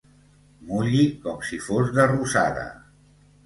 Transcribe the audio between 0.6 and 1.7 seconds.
Mulli com si